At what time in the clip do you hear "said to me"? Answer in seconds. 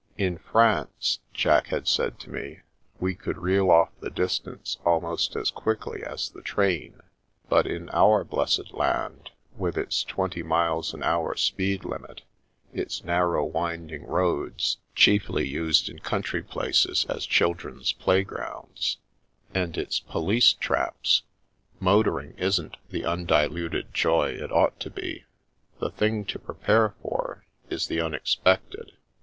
1.87-2.61